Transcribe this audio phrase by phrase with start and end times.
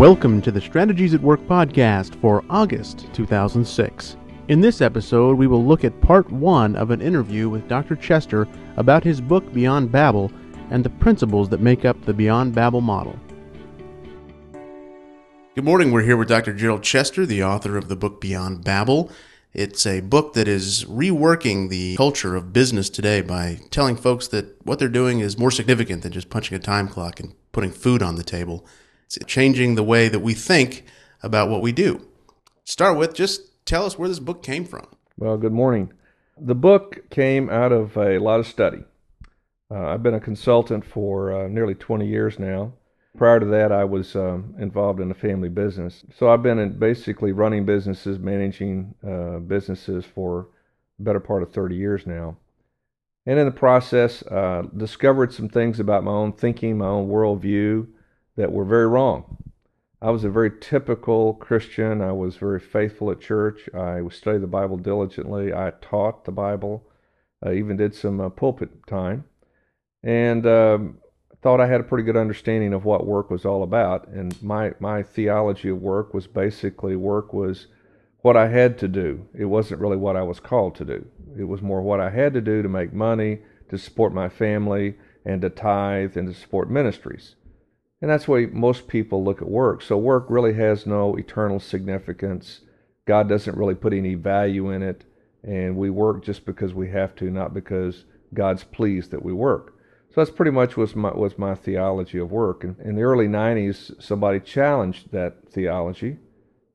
[0.00, 4.16] Welcome to the Strategies at Work podcast for August 2006.
[4.48, 7.96] In this episode, we will look at part one of an interview with Dr.
[7.96, 10.32] Chester about his book Beyond Babel
[10.70, 13.14] and the principles that make up the Beyond Babel model.
[15.54, 15.92] Good morning.
[15.92, 16.54] We're here with Dr.
[16.54, 19.12] Gerald Chester, the author of the book Beyond Babel.
[19.52, 24.64] It's a book that is reworking the culture of business today by telling folks that
[24.64, 28.02] what they're doing is more significant than just punching a time clock and putting food
[28.02, 28.66] on the table.
[29.16, 30.84] It's changing the way that we think
[31.20, 32.06] about what we do.
[32.62, 34.86] Start with just tell us where this book came from.
[35.18, 35.92] Well, good morning.
[36.38, 38.84] The book came out of a lot of study.
[39.68, 42.72] Uh, I've been a consultant for uh, nearly 20 years now.
[43.18, 46.04] Prior to that, I was um, involved in a family business.
[46.16, 50.46] So I've been basically running businesses, managing uh, businesses for
[50.98, 52.36] the better part of 30 years now.
[53.26, 57.88] And in the process, uh, discovered some things about my own thinking, my own worldview,
[58.40, 59.36] that were very wrong.
[60.00, 62.00] I was a very typical Christian.
[62.00, 63.68] I was very faithful at church.
[63.74, 65.52] I studied the Bible diligently.
[65.52, 66.82] I taught the Bible.
[67.44, 69.24] I even did some uh, pulpit time.
[70.02, 70.98] And um,
[71.42, 74.08] thought I had a pretty good understanding of what work was all about.
[74.08, 77.66] And my, my theology of work was basically work was
[78.22, 79.26] what I had to do.
[79.34, 81.06] It wasn't really what I was called to do.
[81.38, 84.94] It was more what I had to do to make money, to support my family,
[85.26, 87.34] and to tithe and to support ministries.
[88.00, 89.82] And that's why most people look at work.
[89.82, 92.60] So work really has no eternal significance.
[93.06, 95.04] God doesn't really put any value in it.
[95.42, 99.74] And we work just because we have to, not because God's pleased that we work.
[100.10, 102.64] So that's pretty much was my, was my theology of work.
[102.64, 106.18] And in the early 90s, somebody challenged that theology.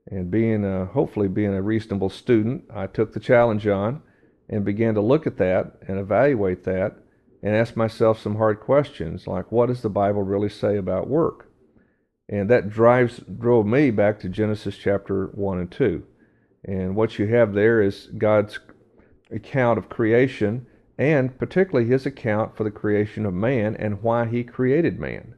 [0.08, 4.04] And being a, hopefully being a reasonable student, I took the challenge on
[4.48, 6.98] and began to look at that and evaluate that
[7.46, 11.48] and ask myself some hard questions like what does the Bible really say about work?
[12.28, 16.04] And that drives drove me back to Genesis chapter 1 and 2.
[16.64, 18.60] And what you have there is God's
[19.32, 20.66] account of creation
[20.98, 25.36] and particularly his account for the creation of man and why he created man.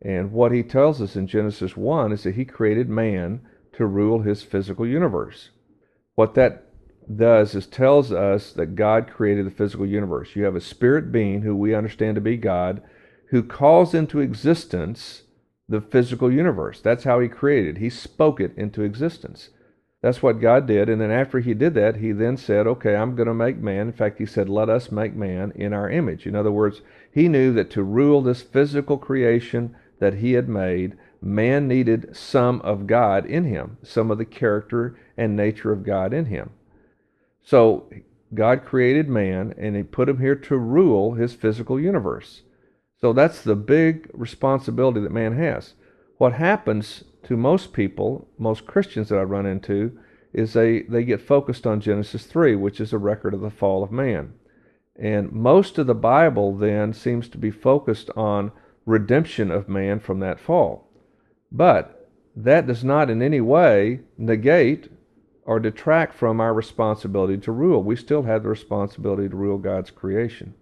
[0.00, 3.40] And what he tells us in Genesis 1 is that he created man
[3.72, 5.50] to rule his physical universe.
[6.14, 6.68] What that
[7.14, 10.34] does is tells us that God created the physical universe.
[10.34, 12.82] You have a spirit being who we understand to be God
[13.28, 15.22] who calls into existence
[15.68, 16.80] the physical universe.
[16.80, 17.78] That's how he created.
[17.78, 19.50] He spoke it into existence.
[20.02, 20.88] That's what God did.
[20.88, 23.88] And then after he did that, he then said, Okay, I'm going to make man.
[23.88, 26.26] In fact, he said, Let us make man in our image.
[26.26, 30.96] In other words, he knew that to rule this physical creation that he had made,
[31.22, 36.12] man needed some of God in him, some of the character and nature of God
[36.12, 36.50] in him.
[37.44, 37.88] So
[38.32, 42.42] God created man and he put him here to rule his physical universe.
[43.00, 45.74] So that's the big responsibility that man has.
[46.16, 49.98] What happens to most people, most Christians that I run into,
[50.32, 53.84] is they, they get focused on Genesis 3, which is a record of the fall
[53.84, 54.32] of man.
[54.96, 58.52] And most of the Bible then seems to be focused on
[58.86, 60.88] redemption of man from that fall.
[61.52, 64.88] But that does not in any way negate
[65.44, 67.82] or detract from our responsibility to rule.
[67.82, 70.54] We still have the responsibility to rule God's creation.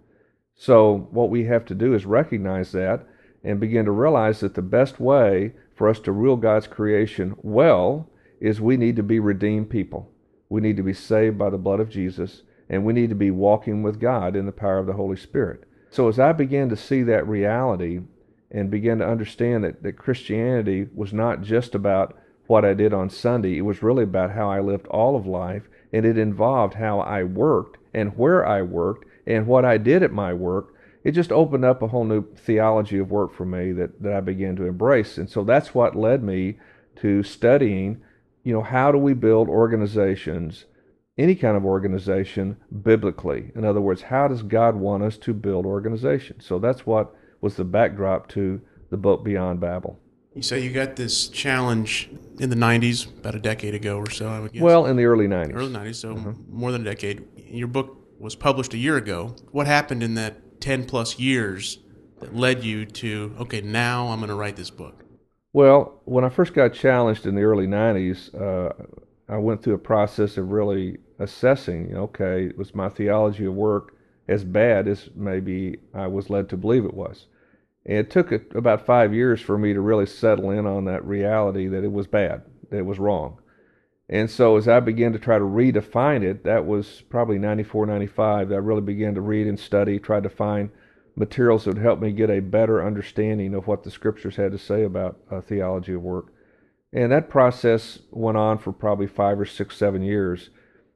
[0.55, 3.07] So, what we have to do is recognize that
[3.43, 8.09] and begin to realize that the best way for us to rule God's creation well
[8.39, 10.11] is we need to be redeemed people.
[10.49, 13.31] We need to be saved by the blood of Jesus, and we need to be
[13.31, 15.63] walking with God in the power of the Holy Spirit.
[15.89, 18.01] So, as I began to see that reality
[18.51, 22.17] and began to understand that, that Christianity was not just about
[22.53, 23.57] what I did on Sunday.
[23.57, 27.23] It was really about how I lived all of life, and it involved how I
[27.23, 30.75] worked and where I worked and what I did at my work.
[31.03, 34.19] It just opened up a whole new theology of work for me that, that I
[34.19, 35.17] began to embrace.
[35.17, 36.59] And so that's what led me
[36.97, 38.03] to studying,
[38.43, 40.65] you know, how do we build organizations,
[41.17, 43.51] any kind of organization, biblically?
[43.55, 46.45] In other words, how does God want us to build organizations?
[46.45, 48.61] So that's what was the backdrop to
[48.91, 49.99] the book Beyond Babel.
[50.35, 52.09] You say you got this challenge
[52.39, 54.61] in the 90s, about a decade ago or so, I would guess.
[54.63, 55.55] Well, in the early 90s.
[55.55, 56.33] Early 90s, so uh-huh.
[56.49, 57.23] more than a decade.
[57.37, 59.35] Your book was published a year ago.
[59.51, 61.79] What happened in that 10 plus years
[62.19, 65.03] that led you to, okay, now I'm going to write this book?
[65.51, 68.73] Well, when I first got challenged in the early 90s, uh,
[69.29, 73.95] I went through a process of really assessing, okay, was my theology of work
[74.27, 77.27] as bad as maybe I was led to believe it was?
[77.85, 81.83] It took about five years for me to really settle in on that reality that
[81.83, 83.39] it was bad, that it was wrong.
[84.09, 88.49] And so as I began to try to redefine it, that was probably 94, 95,
[88.49, 90.69] that I really began to read and study, tried to find
[91.15, 94.57] materials that would help me get a better understanding of what the scriptures had to
[94.57, 96.33] say about uh, theology of work.
[96.91, 100.49] And that process went on for probably five or six, seven years.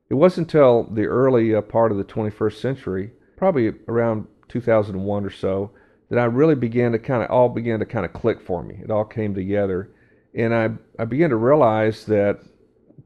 [0.09, 5.29] It wasn't until the early uh, part of the 21st century, probably around 2001 or
[5.29, 5.71] so,
[6.09, 8.79] that I really began to kind of all began to kind of click for me.
[8.83, 9.89] It all came together,
[10.33, 10.69] and I
[10.99, 12.39] I began to realize that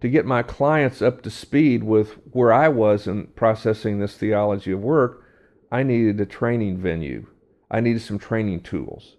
[0.02, 4.72] to get my clients up to speed with where I was in processing this theology
[4.72, 5.24] of work,
[5.72, 7.28] I needed a training venue.
[7.70, 9.16] I needed some training tools.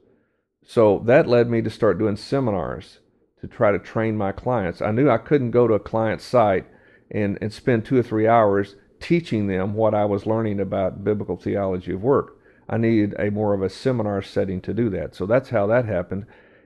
[0.64, 2.98] So that led me to start doing seminars
[3.40, 4.82] to try to train my clients.
[4.82, 6.66] I knew I couldn't go to a client site
[7.10, 11.36] and, and spend two or three hours teaching them what I was learning about biblical
[11.36, 12.38] theology of work.
[12.72, 15.14] I needed a more of a seminar setting to do that.
[15.14, 16.24] So that's how that happened.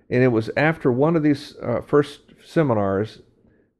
[0.08, 3.23] And it was after one of these uh, first seminars,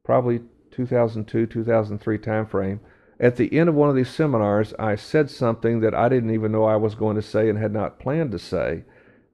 [0.03, 0.41] probably
[0.71, 2.79] 2002, 2003 timeframe.
[3.17, 6.51] At the end of one of these seminars, I said something that I didn't even
[6.51, 8.83] know I was going to say and had not planned to say,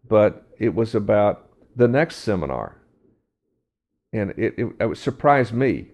[0.08, 2.78] but it was about the next seminar.
[4.14, 5.88] And it, it, it surprised me.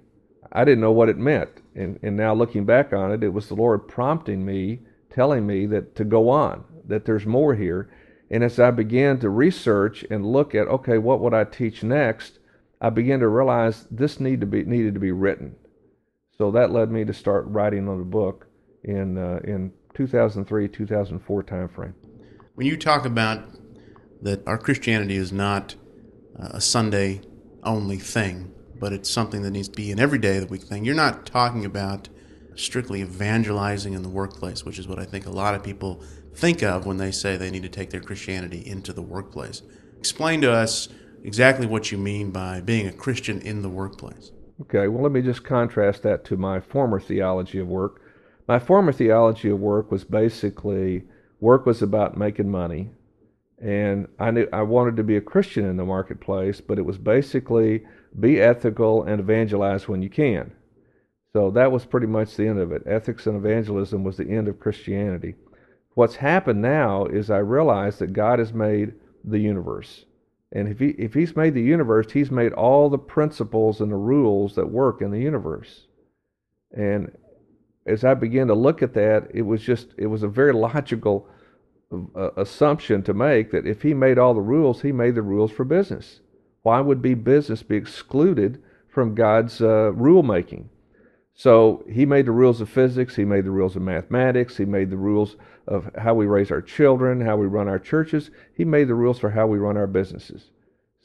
[0.52, 1.62] I didn't know what it meant.
[1.76, 5.66] And, and now looking back on it, it was the Lord prompting me, telling me
[5.68, 7.90] that to go on, that there's more here.
[8.30, 12.40] And as I began to research and look at, okay, what would I teach next?
[12.82, 15.56] I began to realize this need to be needed to be written.
[16.38, 18.48] So that led me to start writing on the book
[18.84, 21.94] in uh, in 2003 2004 timeframe.
[22.56, 23.44] When you talk about
[24.22, 25.76] that our Christianity is not
[26.38, 27.22] uh, a Sunday
[27.64, 30.86] only thing, but it's something that needs to be an everyday of the week thing.
[30.86, 32.08] You're not talking about
[32.56, 36.04] strictly evangelizing in the workplace, which is what I think a lot of people
[36.40, 39.62] think of when they say they need to take their Christianity into the workplace.
[39.98, 40.88] Explain to us
[41.22, 44.32] exactly what you mean by being a Christian in the workplace.
[44.62, 48.02] Okay, well, let me just contrast that to my former theology of work.
[48.48, 51.04] My former theology of work was basically
[51.42, 52.90] work was about making money,
[53.62, 56.98] and I knew I wanted to be a Christian in the marketplace, but it was
[56.98, 57.84] basically
[58.18, 60.54] be ethical and evangelize when you can.
[61.34, 62.84] So that was pretty much the end of it.
[62.86, 65.36] Ethics and evangelism was the end of Christianity.
[66.00, 68.94] What's happened now is I realize that God has made
[69.26, 70.06] the universe.
[70.54, 73.98] And if, he, if he's made the universe, he's made all the principles and the
[73.98, 75.88] rules that work in the universe.
[76.72, 77.12] And
[77.86, 81.28] as I began to look at that, it was just, it was a very logical
[81.92, 85.52] uh, assumption to make that if he made all the rules, he made the rules
[85.52, 86.22] for business.
[86.62, 90.70] Why would be business be excluded from God's uh, rule making?
[91.40, 94.90] So he made the rules of physics, he made the rules of mathematics, he made
[94.90, 95.38] the rules
[95.68, 98.30] of how we raise our children, how we run our churches.
[98.54, 100.50] He made the rules for how we run our businesses.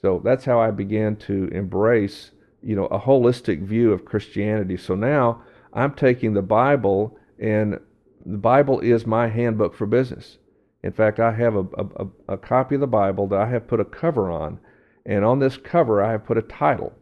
[0.02, 2.32] So that's how I began to embrace,
[2.64, 4.76] you know, a holistic view of Christianity.
[4.76, 5.40] So now
[5.72, 7.78] I'm taking the Bible and
[8.26, 10.38] the Bible is my handbook for business.
[10.82, 13.78] In fact, I have a, a, a copy of the Bible that I have put
[13.78, 14.58] a cover on,
[15.06, 16.92] and on this cover I have put a title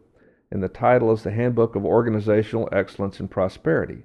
[0.53, 4.03] and the title is The Handbook of Organizational Excellence and Prosperity.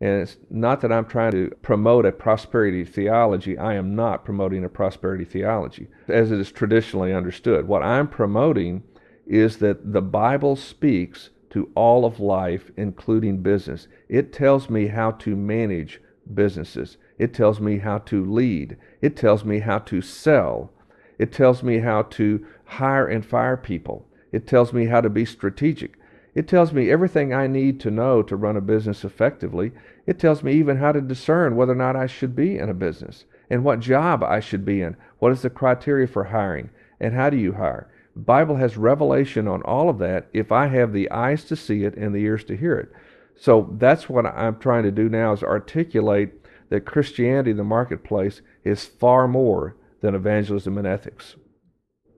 [0.00, 3.56] And it's not that I'm trying to promote a prosperity theology.
[3.56, 7.68] I am not promoting a prosperity theology as it is traditionally understood.
[7.68, 8.82] What I'm promoting
[9.24, 13.86] is that the Bible speaks to all of life, including business.
[14.08, 16.00] It tells me how to manage
[16.34, 20.72] businesses, it tells me how to lead, it tells me how to sell,
[21.20, 24.08] it tells me how to hire and fire people.
[24.34, 25.96] It tells me how to be strategic.
[26.34, 29.70] It tells me everything I need to know to run a business effectively.
[30.06, 32.74] It tells me even how to discern whether or not I should be in a
[32.74, 34.96] business and what job I should be in.
[35.20, 37.88] What is the criteria for hiring and how do you hire?
[38.16, 41.94] Bible has revelation on all of that if I have the eyes to see it
[41.96, 42.90] and the ears to hear it.
[43.36, 46.32] So that's what I'm trying to do now is articulate
[46.70, 51.36] that Christianity in the marketplace is far more than evangelism and ethics.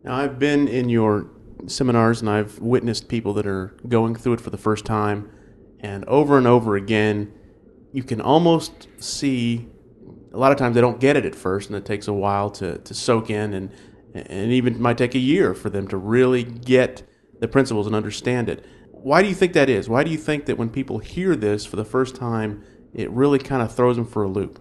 [0.02, 1.26] Now I've been in your
[1.66, 5.30] seminars and I've witnessed people that are going through it for the first time,
[5.80, 7.32] and over and over again,
[7.92, 9.68] you can almost see.
[10.32, 12.50] A lot of times they don't get it at first, and it takes a while
[12.50, 13.70] to, to soak in, and
[14.14, 17.02] and even might take a year for them to really get
[17.40, 18.64] the principles and understand it.
[18.90, 19.88] Why do you think that is?
[19.88, 23.38] Why do you think that when people hear this for the first time, it really
[23.38, 24.60] kind of throws them for a loop?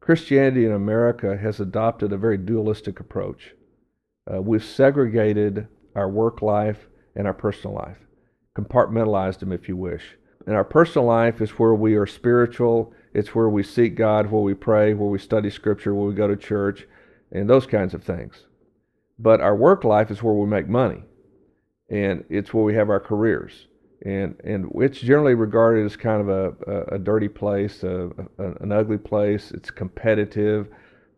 [0.00, 3.54] Christianity in America has adopted a very dualistic approach.
[4.32, 6.86] Uh, we've segregated our work life,
[7.16, 7.98] and our personal life.
[8.54, 10.16] Compartmentalize them if you wish.
[10.46, 14.42] And our personal life is where we are spiritual, it's where we seek God, where
[14.42, 16.86] we pray, where we study Scripture, where we go to church,
[17.32, 18.44] and those kinds of things.
[19.18, 21.02] But our work life is where we make money,
[21.90, 23.66] and it's where we have our careers.
[24.04, 28.52] And, and it's generally regarded as kind of a, a, a dirty place, a, a,
[28.60, 29.50] an ugly place.
[29.52, 30.68] It's competitive.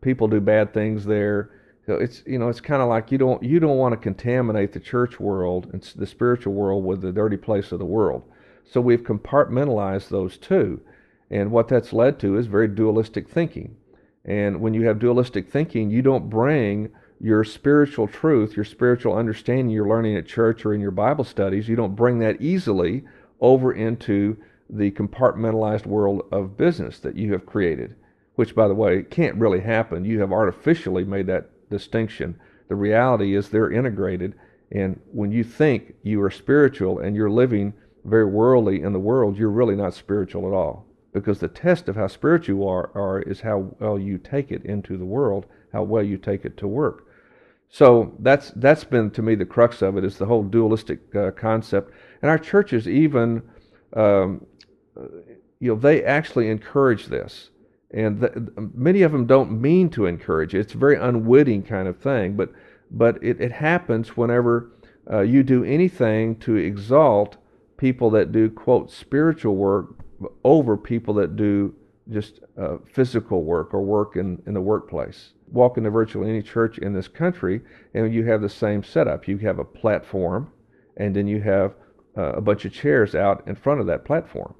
[0.00, 1.50] People do bad things there
[1.88, 4.74] So it's you know it's kind of like you don't you don't want to contaminate
[4.74, 8.24] the church world and the spiritual world with the dirty place of the world.
[8.66, 10.82] So we've compartmentalized those two,
[11.30, 13.74] and what that's led to is very dualistic thinking.
[14.22, 16.90] And when you have dualistic thinking, you don't bring
[17.20, 21.70] your spiritual truth, your spiritual understanding you're learning at church or in your Bible studies,
[21.70, 23.02] you don't bring that easily
[23.40, 24.36] over into
[24.68, 27.94] the compartmentalized world of business that you have created,
[28.34, 30.04] which, by the way, can't really happen.
[30.04, 32.38] You have artificially made that distinction.
[32.68, 34.34] The reality is they're integrated,
[34.70, 37.72] and when you think you are spiritual and you're living
[38.04, 40.86] very worldly in the world, you're really not spiritual at all.
[41.12, 44.64] Because the test of how spiritual you are, are is how well you take it
[44.64, 47.06] into the world, how well you take it to work.
[47.70, 51.30] So that's that's been to me the crux of it is the whole dualistic uh,
[51.32, 53.42] concept, and our churches even,
[53.94, 54.46] um,
[55.60, 57.50] you know, they actually encourage this,
[57.90, 60.60] and the, many of them don't mean to encourage it.
[60.60, 62.50] It's a very unwitting kind of thing, but
[62.90, 64.70] but it, it happens whenever
[65.10, 67.36] uh, you do anything to exalt
[67.76, 69.94] people that do quote spiritual work
[70.44, 71.74] over people that do
[72.10, 75.32] just uh, physical work or work in, in the workplace.
[75.52, 77.60] Walk into virtually any church in this country,
[77.94, 79.28] and you have the same setup.
[79.28, 80.50] You have a platform,
[80.96, 81.74] and then you have
[82.16, 84.54] uh, a bunch of chairs out in front of that platform.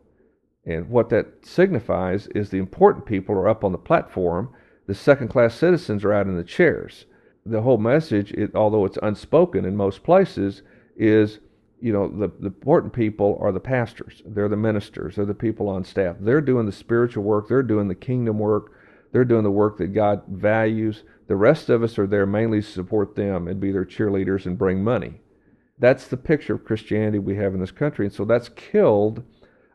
[0.68, 4.50] And what that signifies is the important people are up on the platform,
[4.87, 7.06] the second class citizens are out in the chairs.
[7.46, 10.62] The whole message, it, although it's unspoken in most places,
[10.94, 11.38] is
[11.80, 14.20] you know, the, the important people are the pastors.
[14.26, 15.16] They're the ministers.
[15.16, 16.16] They're the people on staff.
[16.20, 17.48] They're doing the spiritual work.
[17.48, 18.72] They're doing the kingdom work.
[19.12, 21.04] They're doing the work that God values.
[21.28, 24.58] The rest of us are there mainly to support them and be their cheerleaders and
[24.58, 25.20] bring money.
[25.78, 28.06] That's the picture of Christianity we have in this country.
[28.06, 29.22] And so that's killed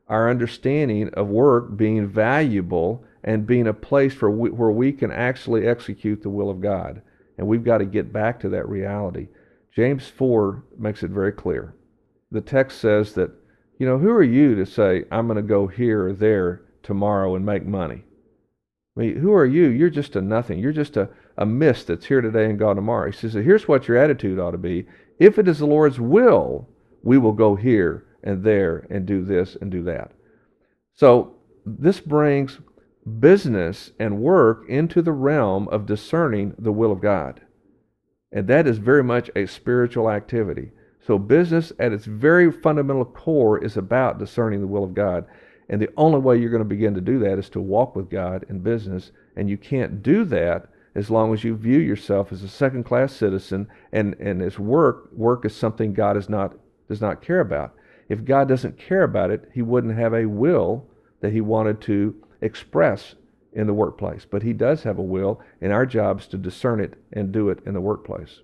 [0.08, 5.12] our understanding of work being valuable and being a place for we, where we can
[5.12, 7.02] actually execute the will of God.
[7.38, 9.28] And we've got to get back to that reality.
[9.76, 11.76] James 4 makes it very clear
[12.34, 13.32] the text says that,
[13.78, 17.36] you know, who are you to say, I'm going to go here or there tomorrow
[17.36, 18.04] and make money?
[18.98, 19.68] I mean, who are you?
[19.68, 20.60] You're just a nothing.
[20.60, 23.10] You're just a, a mist that's here today and gone tomorrow.
[23.12, 24.88] He says, here's what your attitude ought to be.
[25.20, 26.68] If it is the Lord's will,
[27.04, 30.12] we will go here and there and do this and do that.
[30.94, 32.60] So this brings
[33.20, 37.42] business and work into the realm of discerning the will of God.
[38.32, 40.72] And that is very much a spiritual activity.
[41.06, 45.26] So, business at its very fundamental core is about discerning the will of God.
[45.70, 48.10] And the only way you're going to begin to do that is to walk with
[48.10, 49.12] God in business.
[49.36, 53.14] And you can't do that as long as you view yourself as a second class
[53.14, 56.56] citizen and, and as work, work is something God is not,
[56.88, 57.74] does not care about.
[58.10, 60.86] If God doesn't care about it, He wouldn't have a will
[61.22, 63.16] that He wanted to express
[63.54, 64.26] in the workplace.
[64.30, 67.50] But He does have a will, and our job is to discern it and do
[67.50, 68.42] it in the workplace.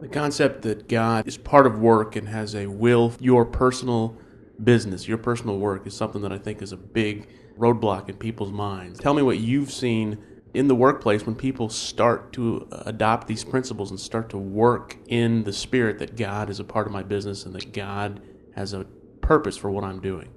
[0.00, 4.16] The concept that God is part of work and has a will, your personal
[4.62, 8.52] business, your personal work, is something that I think is a big roadblock in people's
[8.52, 9.00] minds.
[9.00, 10.18] Tell me what you've seen
[10.54, 15.44] in the workplace when people start to adopt these principles and start to work in
[15.44, 18.20] the spirit that God is a part of my business and that God
[18.54, 18.84] has a
[19.20, 20.28] purpose for what I'm doing.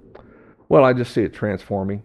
[0.68, 2.02] Well, I just see it transforming.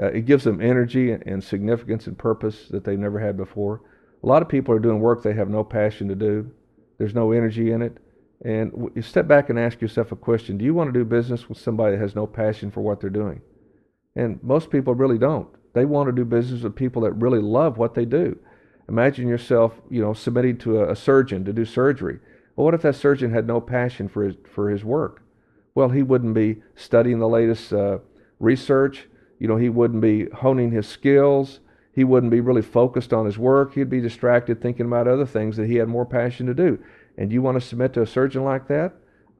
[0.00, 3.82] Uh, it gives them energy and significance and purpose that they've never had before.
[4.22, 6.50] A lot of people are doing work they have no passion to do.
[6.98, 7.98] There's no energy in it.
[8.42, 11.48] And you step back and ask yourself a question Do you want to do business
[11.48, 13.42] with somebody that has no passion for what they're doing?
[14.16, 15.48] And most people really don't.
[15.74, 18.38] They want to do business with people that really love what they do.
[18.88, 22.18] Imagine yourself, you know, submitting to a, a surgeon to do surgery.
[22.56, 25.22] Well, what if that surgeon had no passion for his, for his work?
[25.80, 27.98] Well, he wouldn't be studying the latest uh,
[28.38, 29.08] research.
[29.38, 31.60] You know, he wouldn't be honing his skills
[31.92, 33.74] he wouldn't be really focused on his work.
[33.74, 36.78] He'd be distracted thinking about other things that he had more passion to do.
[37.18, 38.92] And you want to submit to a surgeon like that?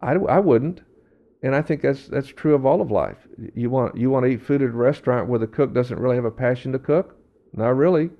[0.02, 0.82] I, I wouldn't.
[1.42, 3.16] And I think that's that's true of all of life.
[3.54, 6.16] You want you want to eat food at a restaurant where the cook doesn't really
[6.16, 7.16] have a passion to cook?
[7.54, 8.11] Not really.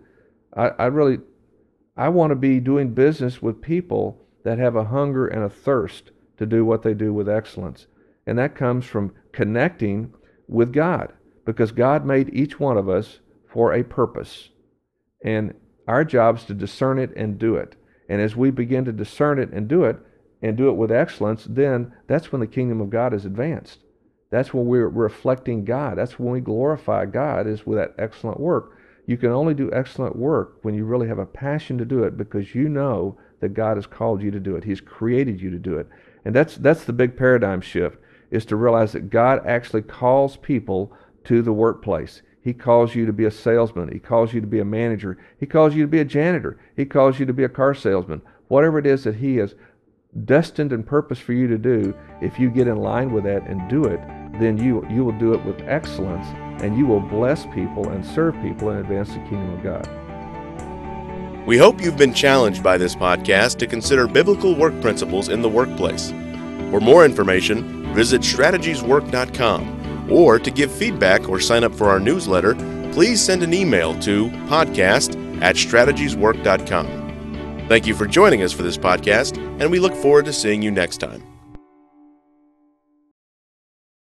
[0.57, 1.19] I, I really
[1.97, 6.12] I want to be doing business with people that have a hunger and a thirst
[6.39, 7.89] to do what they do with excellence.
[8.27, 10.12] And that comes from connecting
[10.49, 11.12] with God
[11.45, 13.21] because God made each one of us
[13.53, 14.50] for a purpose.
[15.25, 15.55] And
[15.89, 17.77] our job is to discern it and do it.
[18.09, 19.99] And as we begin to discern it and do it,
[20.43, 23.79] and do it with excellence, then that's when the kingdom of God is advanced.
[24.31, 25.99] That's when we're reflecting God.
[25.99, 28.79] That's when we glorify God, is with that excellent work.
[29.07, 32.17] You can only do excellent work when you really have a passion to do it
[32.17, 34.65] because you know that God has called you to do it.
[34.65, 35.89] He's created you to do it.
[36.25, 37.99] And that's that's the big paradigm shift
[38.31, 40.93] is to realize that God actually calls people
[41.25, 42.23] to the workplace.
[42.43, 43.93] He calls you to be a salesman.
[43.93, 45.19] He calls you to be a manager.
[45.39, 46.59] He calls you to be a janitor.
[46.75, 48.23] He calls you to be a car salesman.
[48.49, 49.55] Whatever it is that He has
[50.25, 53.69] destined and purpose for you to do, if you get in line with that and
[53.69, 54.01] do it,
[54.41, 56.27] then you, you will do it with excellence
[56.63, 59.89] and you will bless people and serve people and advance the kingdom of God.
[61.47, 65.49] We hope you've been challenged by this podcast to consider biblical work principles in the
[65.49, 66.11] workplace.
[66.71, 72.55] For more information, visit strategieswork.com or to give feedback or sign up for our newsletter,
[72.93, 77.67] please send an email to podcast at strategieswork.com.
[77.69, 80.73] Thank you for joining us for this podcast, and we look forward to seeing you
[80.73, 81.30] next time.